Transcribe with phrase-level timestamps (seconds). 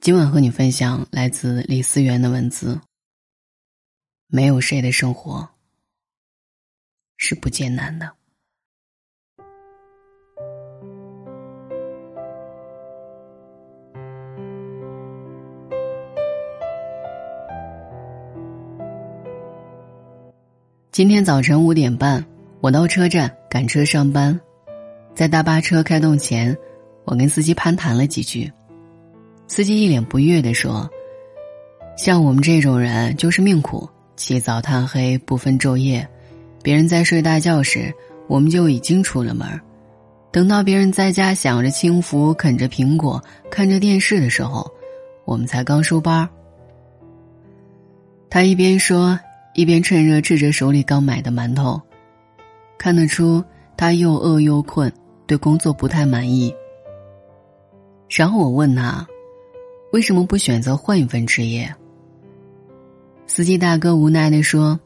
[0.00, 2.80] 今晚和你分享来自李思源的文字。
[4.28, 5.46] 没有谁的生活
[7.18, 8.10] 是不艰难的。
[20.90, 22.24] 今天早晨五点半，
[22.62, 24.40] 我到车站赶车上班，
[25.14, 26.56] 在大巴车开动前，
[27.04, 28.50] 我跟司机攀谈了几句。
[29.50, 30.88] 司机一脸不悦地说
[31.98, 36.08] ：“像我们这种人就是命苦，起早贪黑不分昼夜。
[36.62, 37.92] 别人在睡大觉时，
[38.28, 39.60] 我们就已经出了门
[40.30, 44.70] 等到别人在家享着清福、啃着苹果、看着电视的时候，
[45.24, 46.28] 我们才刚收班
[48.30, 49.18] 他一边说，
[49.54, 51.82] 一边趁热吃着手里刚买的馒头，
[52.78, 53.44] 看得出
[53.76, 54.92] 他又饿又困，
[55.26, 56.54] 对工作不太满意。
[58.08, 59.04] 然后我问他。
[59.92, 61.68] 为什么不选择换一份职业？
[63.26, 64.78] 司机大哥无奈的说：“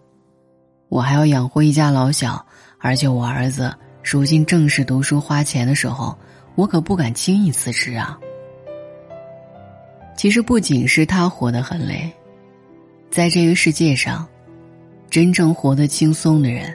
[0.89, 2.45] 我还要养活一家老小，
[2.79, 6.17] 而且我儿子如今正是读书花钱的时候，
[6.55, 8.19] 我可不敢轻易辞职啊。”
[10.17, 12.11] 其实不仅是他活得很累，
[13.11, 14.27] 在这个世界上，
[15.11, 16.75] 真正活得轻松的人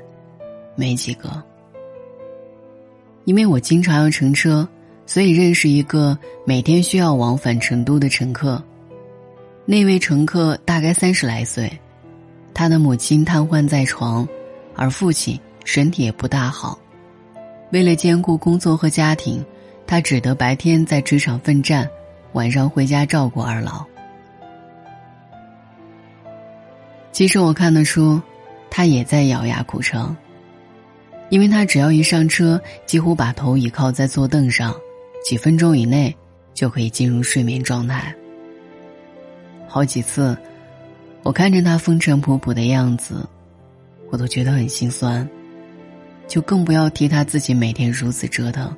[0.76, 1.42] 没几个。
[3.26, 4.68] 因为我经常要乘车。
[5.10, 6.16] 所以认识一个
[6.46, 8.64] 每天需要往返成都的乘客，
[9.66, 11.68] 那位乘客大概三十来岁，
[12.54, 14.28] 他的母亲瘫痪在床，
[14.76, 16.78] 而父亲身体也不大好，
[17.72, 19.44] 为了兼顾工作和家庭，
[19.88, 21.90] 他只得白天在职场奋战，
[22.34, 23.84] 晚上回家照顾二老。
[27.12, 28.22] 其实我看得出，
[28.70, 30.16] 他也在咬牙苦撑，
[31.30, 34.72] 因为他只要一上车，几乎把头倚靠在坐凳上。
[35.24, 36.16] 几分钟以内
[36.54, 38.14] 就可以进入睡眠状态。
[39.68, 40.36] 好几次，
[41.24, 43.28] 我看着他风尘仆仆的样子，
[44.10, 45.28] 我都觉得很心酸，
[46.28, 48.76] 就更不要提他自己每天如此折腾，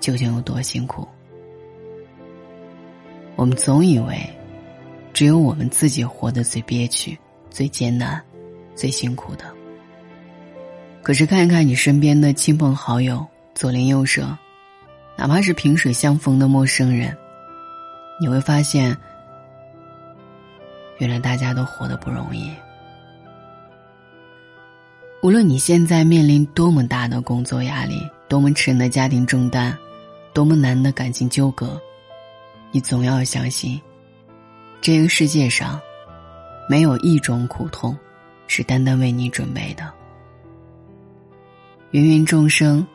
[0.00, 1.06] 究竟有多辛苦。
[3.36, 4.20] 我们总以为，
[5.14, 7.16] 只有我们自己活得最憋屈、
[7.48, 8.20] 最艰难、
[8.74, 9.44] 最辛苦的。
[11.02, 13.24] 可是看一看你身边的亲朋好友，
[13.54, 14.36] 左邻右舍。
[15.18, 17.14] 哪怕是萍水相逢的陌生人，
[18.20, 18.96] 你会发现，
[20.98, 22.48] 原来大家都活得不容易。
[25.20, 29.76] 无论你现在面临多么大的工作压力，多么沉的家庭重担，
[30.32, 31.82] 多么难的感情纠葛，
[32.70, 33.80] 你总要相信，
[34.80, 35.80] 这个世界上，
[36.68, 37.98] 没有一种苦痛，
[38.46, 39.92] 是单单为你准备的。
[41.90, 42.86] 芸芸众生。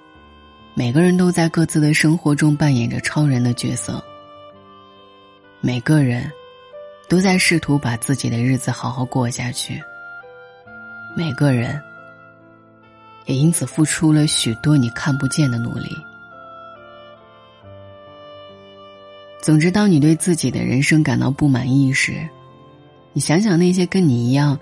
[0.76, 4.04] 每个人都在各自的生活中扮演着超人的角色。
[5.62, 6.32] 每个人，
[7.08, 9.80] 都在试图把自己的日子好好过下去。
[11.16, 11.80] 每个人，
[13.28, 15.96] 也因此付出了许多你看不见的努力。
[19.40, 22.28] 总之，当你对自己的人生感到不满意时，
[23.14, 24.60] 你想想那些跟你一样，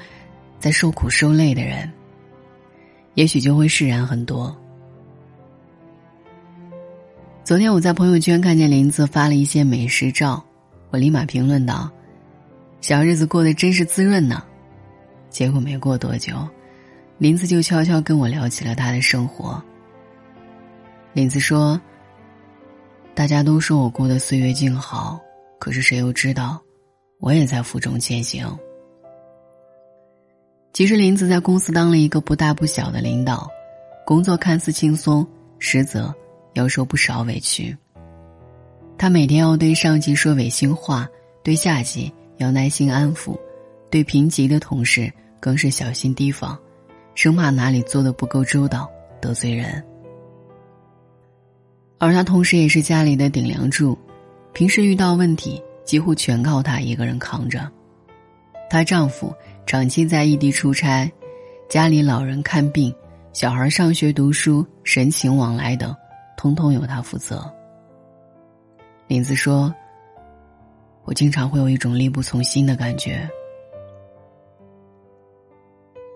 [0.59, 1.89] 在受苦受累的人，
[3.13, 4.53] 也许就会释然很多。
[7.51, 10.41] 昨天我在朋友圈看见林子发了一些美食照，
[10.89, 11.91] 我立马评论道
[12.79, 14.41] ：“小日子过得真是滋润呢。”
[15.29, 16.47] 结果没过多久，
[17.17, 19.61] 林子就悄悄跟我聊起了他的生活。
[21.11, 21.77] 林子说
[23.13, 25.19] ：“大家都说我过得岁月静好，
[25.59, 26.57] 可是谁又知道，
[27.19, 28.47] 我也在负重前行。”
[30.71, 33.45] 其实林子在公司当了一个不大不小的领导，
[34.05, 35.27] 工作看似轻松，
[35.59, 36.15] 实则。
[36.53, 37.75] 要受不少委屈。
[38.97, 41.09] 他每天要对上级说违心话，
[41.43, 43.37] 对下级要耐心安抚，
[43.89, 46.57] 对平级的同事更是小心提防，
[47.15, 48.89] 生怕哪里做的不够周到
[49.19, 49.83] 得罪人。
[51.97, 53.97] 而他同时也是家里的顶梁柱，
[54.53, 57.69] 平时遇到问题几乎全靠他一个人扛着。
[58.69, 59.33] 她丈夫
[59.65, 61.11] 长期在异地出差，
[61.69, 62.93] 家里老人看病、
[63.33, 65.95] 小孩上学读书、神情往来等。
[66.41, 67.47] 通通由他负责。
[69.05, 69.71] 林子说
[71.05, 73.29] ：“我经常会有一种力不从心的感觉。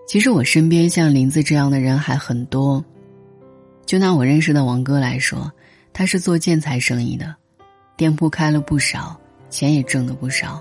[0.04, 2.84] 其实我身边像林子这样的人还很多。
[3.84, 5.48] 就拿我认识的王哥来说，
[5.92, 7.32] 他是做建材生意的，
[7.96, 9.16] 店铺开了不少，
[9.48, 10.60] 钱也挣得不少，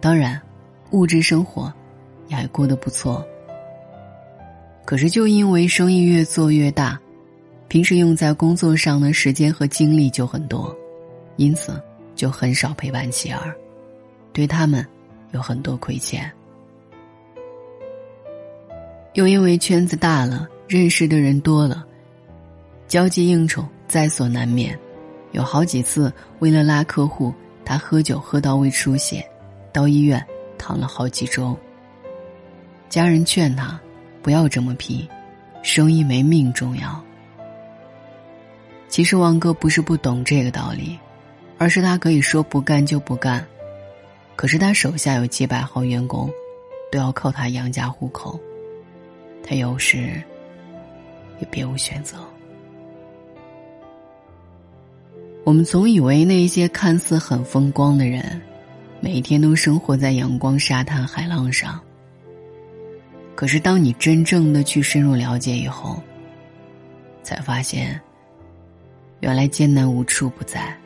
[0.00, 0.42] 当然，
[0.90, 1.72] 物质生活
[2.26, 3.24] 也还过得不错。
[4.84, 7.00] 可是就因为生意越做越大。”
[7.68, 10.74] 平时用在工作上的时间和精力就很多，
[11.36, 11.80] 因此
[12.14, 13.54] 就很少陪伴妻儿，
[14.32, 14.86] 对他们
[15.32, 16.30] 有很多亏欠。
[19.14, 21.84] 又因为圈子大了，认识的人多了，
[22.86, 24.78] 交际应酬在所难免。
[25.32, 27.34] 有好几次为了拉客户，
[27.64, 29.26] 他喝酒喝到胃出血，
[29.72, 30.24] 到医院
[30.56, 31.56] 躺了好几周。
[32.88, 33.78] 家人劝他
[34.22, 35.06] 不要这么拼，
[35.62, 37.04] 生意没命重要。
[38.88, 40.98] 其实王哥不是不懂这个道理，
[41.58, 43.46] 而是他可以说不干就不干，
[44.36, 46.30] 可是他手下有几百号员工，
[46.90, 48.38] 都要靠他养家糊口。
[49.42, 50.22] 他有时
[51.38, 52.16] 也别无选择。
[55.44, 58.40] 我们总以为那些看似很风光的人，
[59.00, 61.80] 每天都生活在阳光、沙滩、海浪上。
[63.36, 66.02] 可是，当你真正的去深入了解以后，
[67.22, 68.00] 才发现，
[69.20, 70.76] 原来艰难无处不在。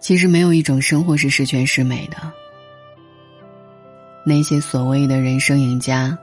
[0.00, 2.16] 其实，没有一种生活是十全十美的。
[4.24, 6.16] 那些所谓的人生赢家，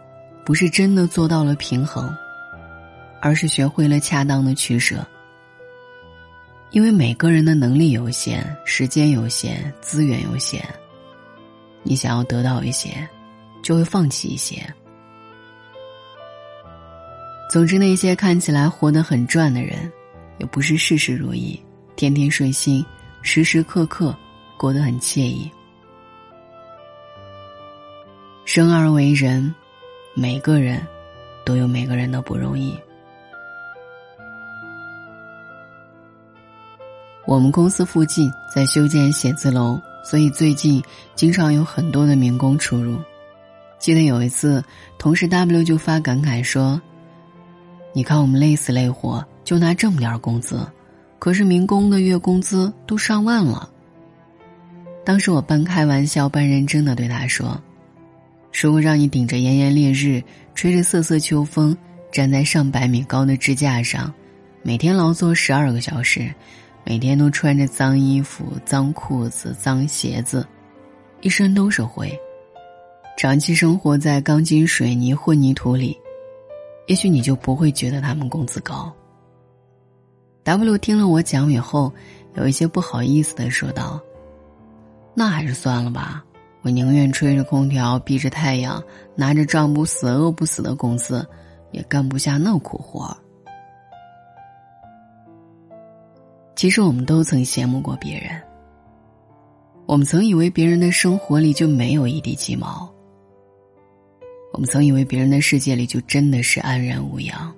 [0.45, 2.13] 不是真的做到了平衡，
[3.21, 5.05] 而是学会了恰当的取舍。
[6.71, 10.63] 因为每个人的能力有限，时间有限，资源有限，
[11.83, 13.07] 你想要得到一些，
[13.63, 14.61] 就会放弃一些。
[17.49, 19.91] 总之，那些看起来活得很赚的人，
[20.37, 21.59] 也不是事事如意，
[21.95, 22.85] 天天顺心，
[23.23, 24.15] 时时刻刻
[24.55, 25.49] 过得很惬意。
[28.45, 29.51] 生而为人，
[30.13, 30.79] 每个人
[31.43, 32.77] 都有每个人的不容易。
[37.25, 40.79] 我们公司附近在修建写字楼，所以最近
[41.15, 42.99] 经常有很多的民工出入。
[43.79, 44.63] 记得有一次，
[44.99, 46.79] 同事 W 就发感慨说
[47.93, 50.65] ：“你看我们累死累活，就拿这么点工资，
[51.17, 53.69] 可是民工的月工资都上万了。”
[55.05, 57.59] 当时我半开玩笑半认真的对他说。
[58.61, 60.21] 如果让你顶着炎炎烈日，
[60.55, 61.75] 吹着瑟瑟秋风，
[62.11, 64.11] 站在上百米高的支架上，
[64.63, 66.33] 每天劳作十二个小时，
[66.83, 70.45] 每天都穿着脏衣服、脏裤子、脏鞋子，
[71.21, 72.11] 一身都是灰，
[73.17, 75.97] 长期生活在钢筋水泥混凝土里，
[76.89, 78.91] 也许你就不会觉得他们工资高。
[80.43, 81.93] W 听了我讲以后，
[82.33, 84.01] 有一些不好意思的说道
[85.13, 86.25] ：“那还是算了吧。”
[86.63, 88.83] 我宁愿吹着空调，避着太阳，
[89.15, 91.23] 拿着赚不死、饿不死的工资，
[91.71, 93.15] 也干不下那苦活。
[96.55, 98.31] 其实我们都曾羡慕过别人，
[99.85, 102.91] 我们曾以为别人的生活里就没有一地鸡毛，
[104.59, 107.55] 我们曾以为别人的世界里就真的是安然无恙，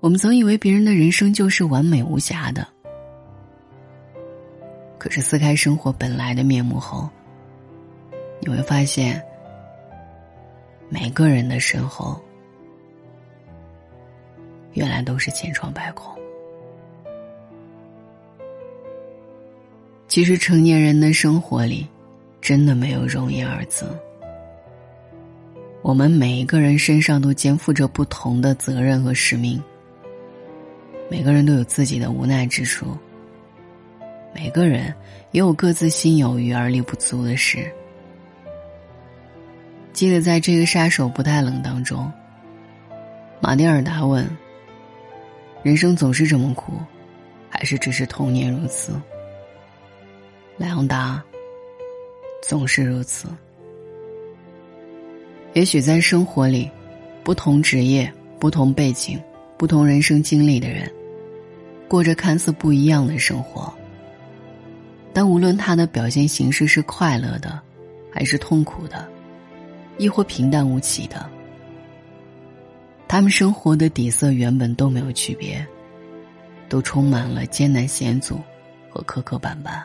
[0.00, 2.66] 我们曾以为别人的人生就是完美无瑕的。
[4.98, 7.08] 可是撕开生活本来的面目后，
[8.40, 9.22] 你会发现，
[10.88, 12.20] 每个人的身后，
[14.72, 16.12] 原来都是千疮百孔。
[20.08, 21.86] 其实成年人的生活里，
[22.40, 23.86] 真的没有容易二字。
[25.82, 29.62] 我们每一个人身上都肩负着不同的责任和使命，
[31.10, 32.96] 每个人都有自己的无奈之处。
[34.34, 34.94] 每个人
[35.32, 37.68] 也有各自心有余而力不足的事。
[39.92, 42.10] 记得在这个杀手不太冷当中，
[43.40, 44.28] 马蒂尔达问
[45.64, 46.74] ：“人生总是这么苦，
[47.48, 48.92] 还是只是童年如此？”
[50.56, 51.22] 莱昂达
[52.46, 53.26] ：“总是如此。”
[55.52, 56.70] 也许在生活里，
[57.24, 59.20] 不同职业、不同背景、
[59.56, 60.90] 不同人生经历的人，
[61.88, 63.72] 过着看似不一样的生活。
[65.12, 67.60] 但无论他的表现形式是快乐的，
[68.12, 69.08] 还是痛苦的，
[69.98, 71.28] 亦或平淡无奇的，
[73.08, 75.66] 他们生活的底色原本都没有区别，
[76.68, 78.40] 都充满了艰难险阻
[78.88, 79.82] 和磕磕绊绊。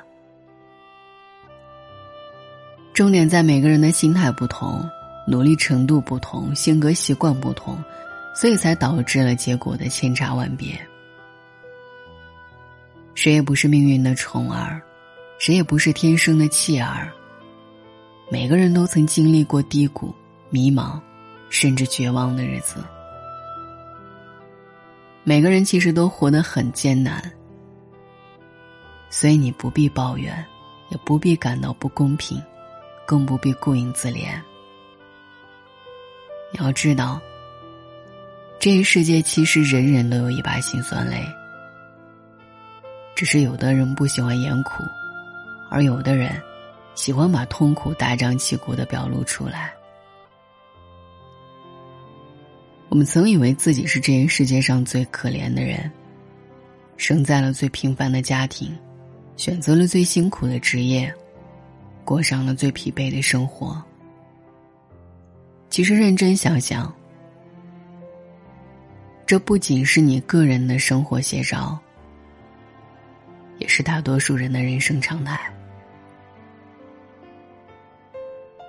[2.94, 4.88] 重点在每个人的心态不同，
[5.28, 7.84] 努力程度不同，性格习惯不同，
[8.36, 10.80] 所以才导致了结果的千差万别。
[13.14, 14.82] 谁也不是命运的宠儿。
[15.38, 17.12] 谁也不是天生的弃儿。
[18.32, 20.16] 每个人都曾经历过低谷、
[20.50, 20.98] 迷茫，
[21.50, 22.82] 甚至绝望的日子。
[25.26, 27.22] 每个人其实都活得很艰难，
[29.10, 30.34] 所以你不必抱怨，
[30.90, 32.42] 也不必感到不公平，
[33.06, 34.42] 更不必顾影自怜。
[36.58, 37.22] 你要知道，
[38.62, 41.22] 这个世界其实人人都有一把辛酸泪，
[43.14, 44.82] 只是有的人不喜欢言苦，
[45.70, 46.42] 而有的人
[46.94, 49.74] 喜欢把痛苦大张旗鼓的表露出来。
[52.88, 55.92] 我们曾以为自己是这个世界上最可怜的人，
[56.96, 58.74] 生在了最平凡的家庭，
[59.36, 61.14] 选择了最辛苦的职业，
[62.06, 63.84] 过上了最疲惫的生活。
[65.70, 66.94] 其实认真想想，
[69.26, 71.78] 这不仅是你个人的生活写照，
[73.58, 75.40] 也是大多数人的人生常态。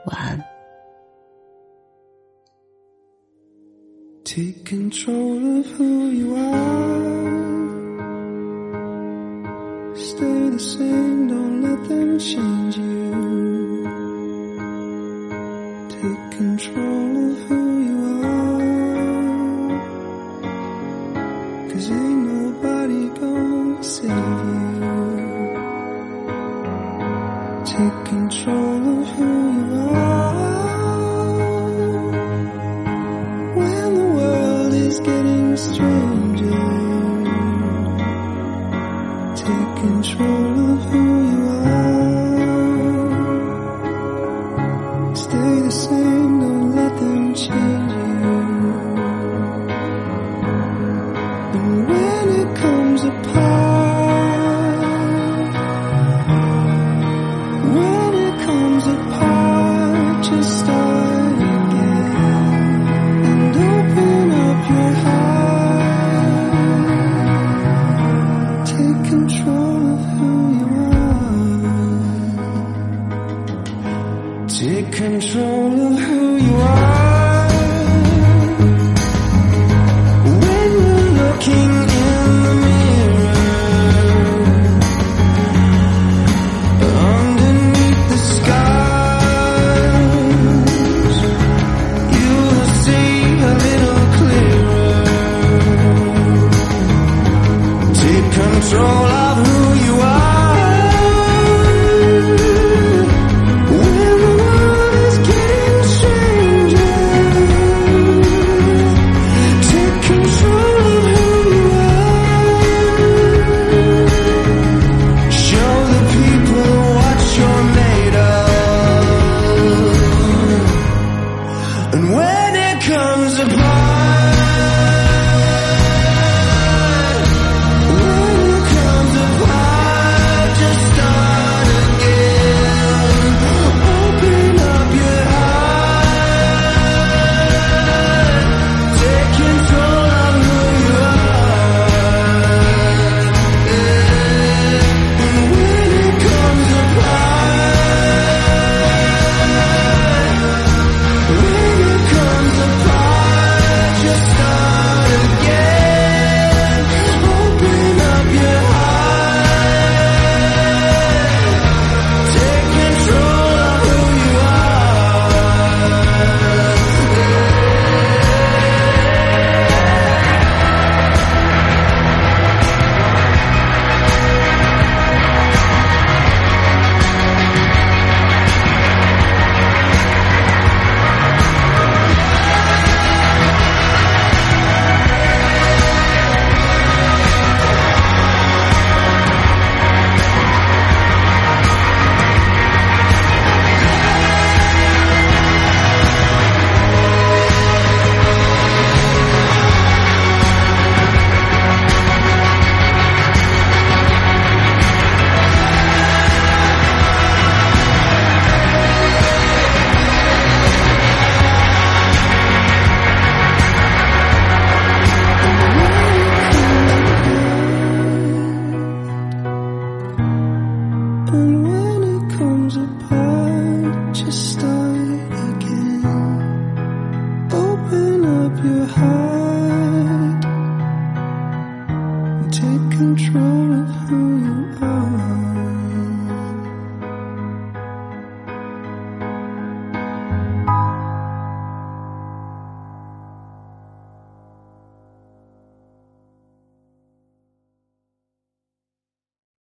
[0.07, 0.45] 晚安。
[4.25, 7.17] Take control of who you are.
[9.95, 12.96] Stay the same, don't let them change you.
[28.29, 29.31] Control of who
[29.71, 30.35] you are.
[33.55, 36.61] When the world is getting stranger.
[39.37, 40.56] Take control